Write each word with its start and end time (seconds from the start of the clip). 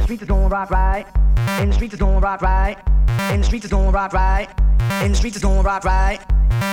streets 0.00 0.22
it's 0.22 0.30
going 0.30 0.48
rock 0.48 0.70
right. 0.70 1.06
In 1.60 1.68
the 1.68 1.74
streets 1.74 1.94
it's 1.94 2.00
going 2.00 2.20
rock 2.20 2.40
right. 2.42 2.76
In 3.32 3.40
the 3.40 3.46
streets 3.46 3.64
it's 3.64 3.72
going 3.72 3.92
rock 3.92 4.12
right. 4.12 4.48
In 5.02 5.10
the 5.10 5.16
streets 5.16 5.36
it's 5.36 5.44
going 5.44 5.62
rock 5.64 5.84
right. 5.84 6.20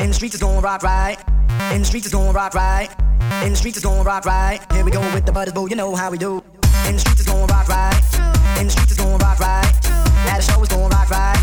In 0.01 0.09
the 0.09 0.13
streets 0.13 0.35
it's 0.35 0.43
going 0.43 0.61
rock 0.61 0.83
right. 0.83 1.17
In 1.73 1.79
the 1.79 1.85
streets 1.85 2.05
it's 2.05 2.13
going 2.13 2.33
rock 2.33 2.53
right. 2.53 2.89
In 3.43 3.51
the 3.51 3.55
streets 3.55 3.77
it's 3.77 3.85
going 3.85 4.03
rock 4.03 4.25
right. 4.25 4.59
Here 4.71 4.85
we 4.85 4.91
go 4.91 5.01
with 5.13 5.25
the 5.25 5.31
butters, 5.31 5.53
boo. 5.53 5.67
You 5.69 5.75
know 5.75 5.95
how 5.95 6.11
we 6.11 6.17
do. 6.17 6.43
In 6.87 6.93
the 6.93 6.99
streets 6.99 7.21
it's 7.21 7.29
going 7.29 7.47
rock 7.47 7.67
right. 7.67 7.95
In 8.59 8.65
the 8.65 8.71
streets 8.71 8.91
it's 8.91 9.01
going 9.01 9.17
rock 9.17 9.39
right. 9.39 9.73
Now 10.25 10.37
the 10.37 10.41
show 10.41 10.61
is 10.61 10.69
going 10.69 10.89
rock 10.89 11.09
right. 11.09 11.38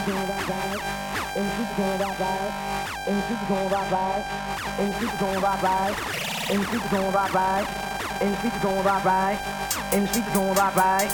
In 0.00 0.16
the 0.16 1.52
streets 1.52 1.70
it's 1.70 1.78
going 1.78 1.98
rock 1.98 2.18
right. 2.18 2.52
In 3.08 3.14
the 3.16 3.22
streets 3.26 3.44
going 3.50 3.68
rock 3.70 3.90
right. 3.90 4.24
In 4.80 4.88
the 4.88 4.96
streets 4.96 5.20
going 5.20 5.40
rock 5.40 5.62
right. 5.62 5.94
In 6.50 6.58
the 6.58 6.66
streets 6.66 6.88
going 6.90 7.12
rock 7.12 7.34
right. 7.34 7.66
In 8.22 8.30
the 8.30 8.38
streets 8.38 8.62
going 8.62 8.84
rock 8.84 9.04
right. 9.04 9.38
In 9.92 10.02
the 10.02 10.08
streets 10.08 10.32
going 10.32 10.54
rock 10.54 10.76
right. 10.76 11.10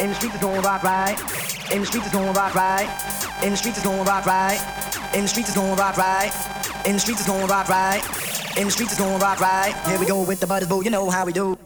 In 0.00 0.08
the 0.08 0.14
streets 0.14 0.40
going 0.40 0.62
rock 0.62 0.82
right. 0.82 1.16
Streets 1.86 2.06
it's 2.06 2.12
going 2.12 2.32
rock 2.34 2.54
right. 2.54 2.88
In 3.42 3.52
the 3.52 3.56
streets 3.56 3.78
it's 3.78 3.84
going 3.84 4.04
rock 4.04 4.26
right. 4.26 4.60
In 5.14 5.22
the 5.22 5.28
streets 5.28 5.48
it's 5.48 5.56
gon' 5.56 5.76
rock 5.76 5.96
right. 5.96 6.30
In 6.86 6.92
the 6.94 6.98
streets 6.98 7.20
it's 7.20 7.28
gon' 7.28 7.48
rock 7.48 7.68
right. 7.68 8.02
In 8.58 8.64
the 8.66 8.70
streets 8.70 8.92
it's 8.92 9.00
gon' 9.00 9.18
rock 9.18 9.40
right. 9.40 9.74
Here 9.86 9.98
we 9.98 10.06
go 10.06 10.22
with 10.22 10.40
the 10.40 10.46
butters, 10.46 10.68
boo. 10.68 10.84
You 10.84 10.90
know 10.90 11.10
how 11.10 11.24
we 11.24 11.32
do. 11.32 11.58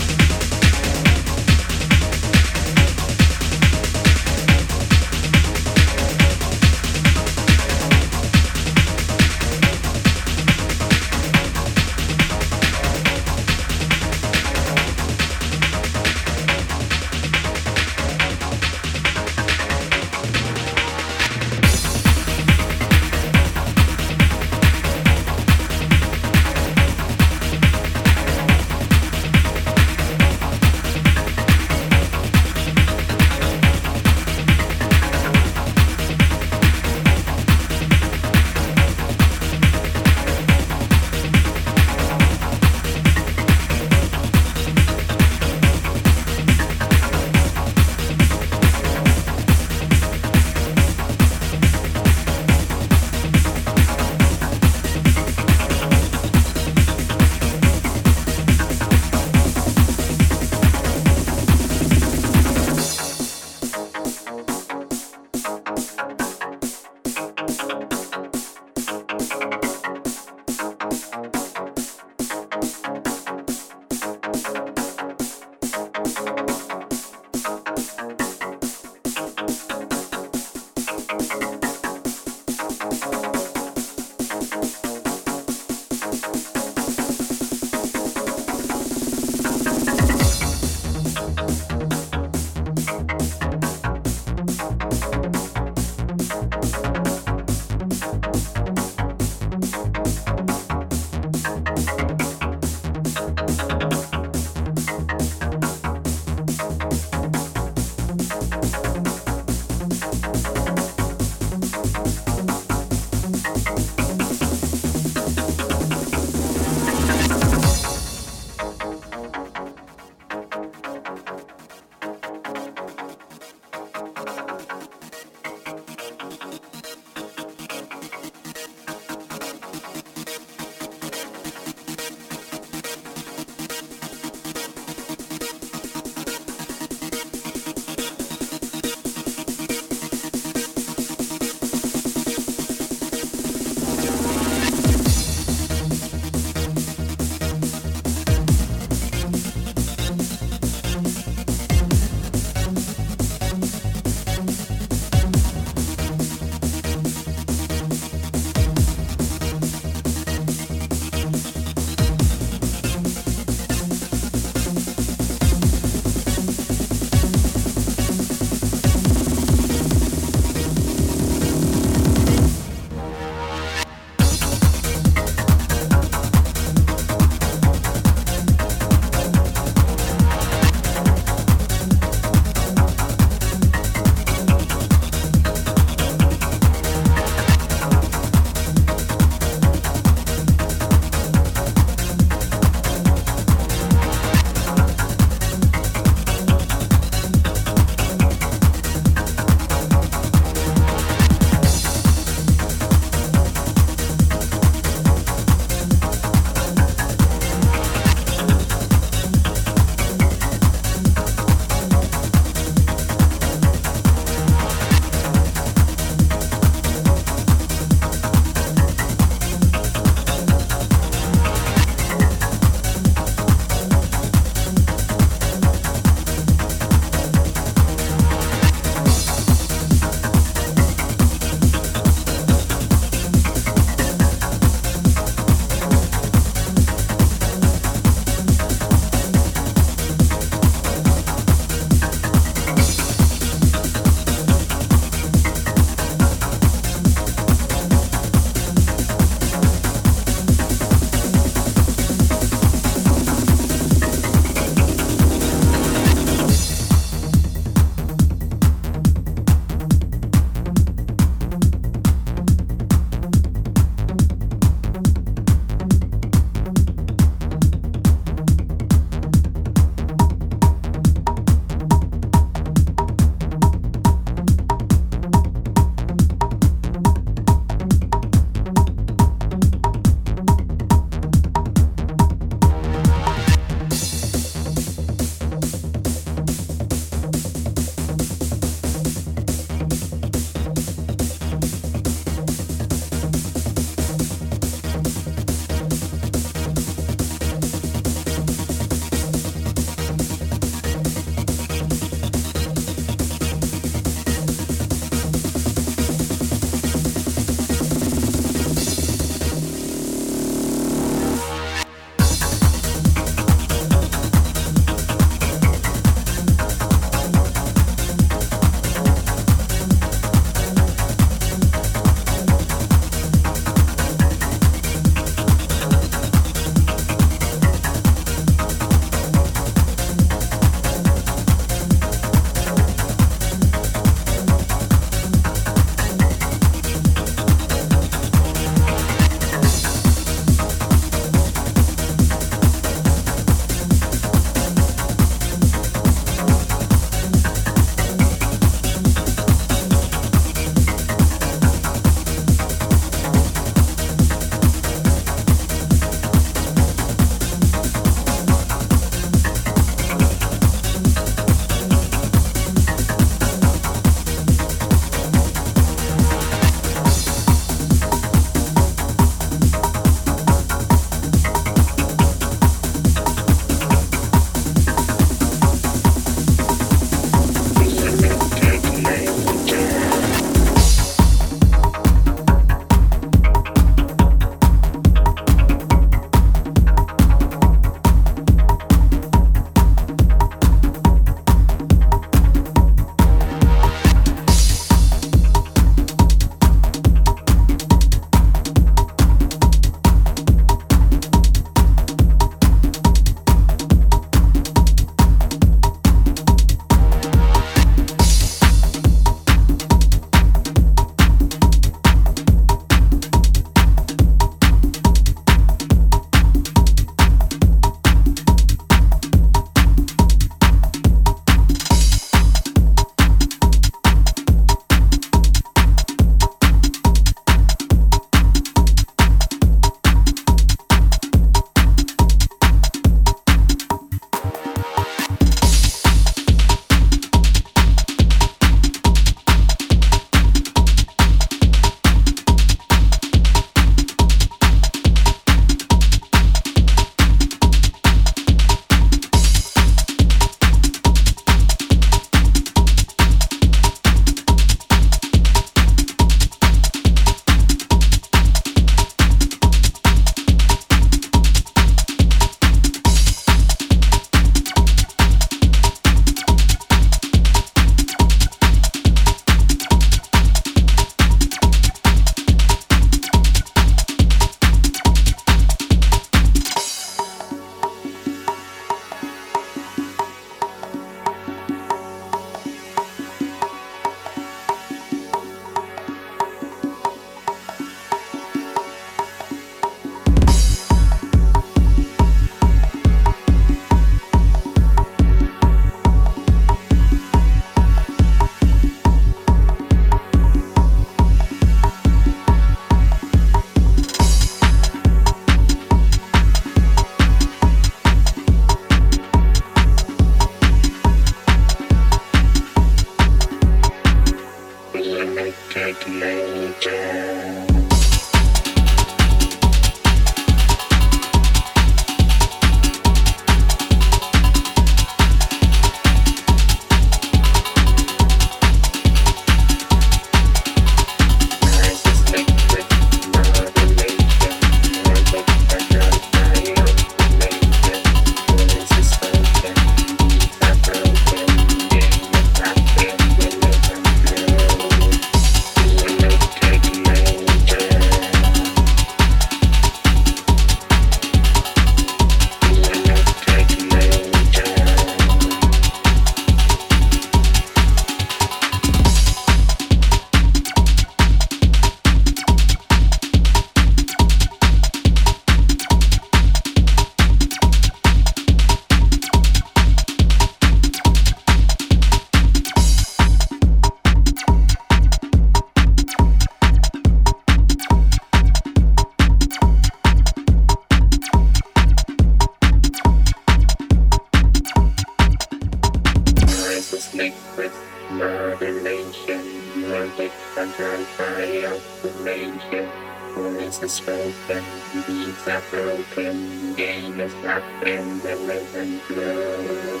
Liquid 588.18 588.82
modulation, 588.82 589.90
logic 589.90 590.32
control 590.54 591.04
by 591.18 591.78
automation. 592.04 592.90
Voice 593.34 593.82
is 593.82 593.92
spoken, 593.92 594.64
beats 595.06 595.48
are 595.48 595.62
broken, 595.70 596.74
game 596.74 597.20
is 597.20 597.34
up 597.44 597.62
in 597.84 598.20
the 598.20 598.36
rhythm 598.46 598.98
flow. 599.00 600.00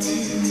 to 0.00 0.47